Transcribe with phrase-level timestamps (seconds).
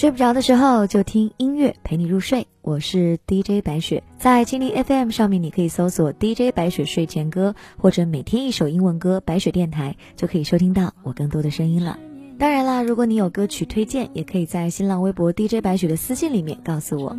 [0.00, 11.98] 睡不着的时候就听音乐陪你入睡，我是 DJ 白雪，在蜻蜓 FM 上面你可以搜索 DJ 白雪睡前歌，或者每天一首英文歌，白雪电台就可以收听到我更多的声音了。
[12.38, 17.14] 当然啦，如果你有歌曲推荐，也可以在新浪微博 DJ 白雪的私信里面告诉我。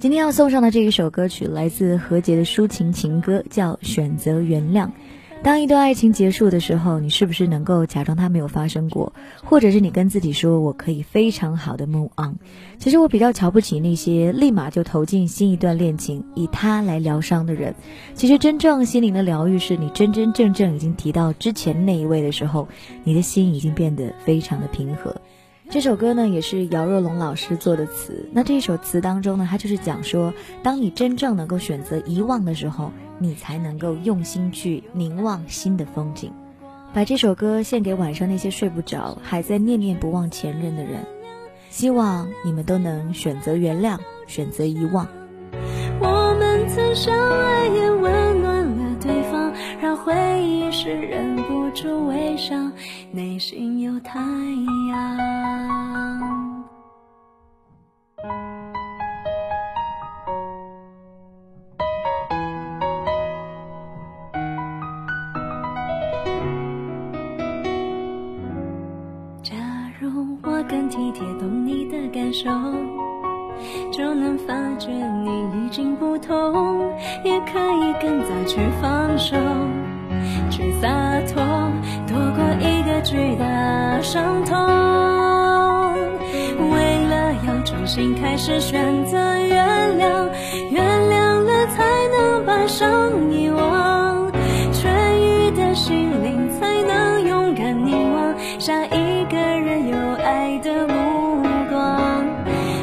[0.00, 4.86] 今天要送上的这一首歌曲来自何洁的抒情情歌，叫《选择原谅》。
[5.42, 12.36] 当一段爱情结束的时候，你是不是能够假装它没有发生过，或者是你跟自己说我可以非常好的 move on？
[12.78, 17.74] 其实我比较瞧不起那些立马就投进新一段恋情，以他来疗伤的人。
[18.14, 22.68] 其实真正心灵的疗愈，是你真真正正已经提到之前那一位的时候，
[23.02, 25.12] 你的心已经变得非常的平和。
[25.70, 28.28] 这首歌呢，也是姚若龙老师做的词。
[28.32, 30.32] 那这一首词当中呢，他就是讲说，
[30.62, 32.92] 当你真正能够选择遗忘的时候。
[33.22, 36.32] 你才能够用心去凝望新的风景，
[36.92, 41.06] 把这首歌献给晚上那些睡不着、还在念念不忘前任的人。
[41.70, 45.06] 希望你们都能选择原谅，选择遗忘。
[46.00, 52.56] 我们曾相爱，也温暖了对方，让回忆时忍不住微笑，
[53.12, 54.18] 内心有太
[54.90, 56.11] 阳。
[70.92, 72.50] 体贴，懂你的感受，
[73.90, 76.92] 就能发觉你已经不同，
[77.24, 79.34] 也可以更早去放手，
[80.50, 80.88] 去洒
[81.32, 81.42] 脱，
[82.06, 84.54] 躲过一个巨大伤痛。
[86.70, 90.28] 为了要重新开始，选择原谅，
[90.70, 91.82] 原谅了才
[92.14, 94.30] 能把伤遗忘，
[94.74, 99.96] 痊愈的心灵才能勇敢凝望下一个人有
[100.62, 102.24] 的目光，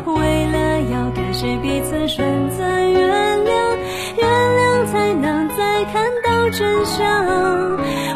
[0.05, 3.77] 为了要感谢彼此，选择原谅，
[4.17, 7.07] 原谅才能再看到真相。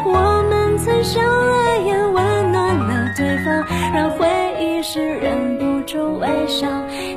[0.04, 3.64] 我们曾相爱，也温暖了对方，
[3.94, 4.28] 让回
[4.60, 6.68] 忆时忍不住微笑，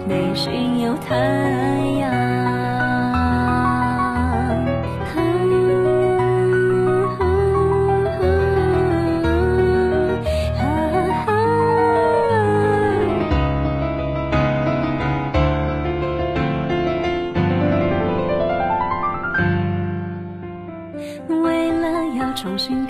[0.08, 1.16] 内心有太
[2.00, 2.17] 阳。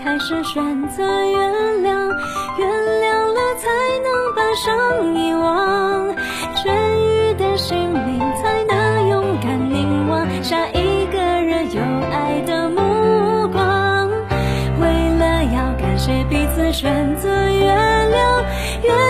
[0.08, 1.52] 还是，选择原
[1.84, 2.08] 谅，
[2.58, 3.68] 原谅了才
[4.06, 6.16] 能把伤遗忘，
[6.56, 14.10] 痊愈的心灵才能勇敢凝望下一个人有爱的目光。
[14.80, 14.88] 为
[15.20, 19.07] 了要感谢彼此，选择原谅。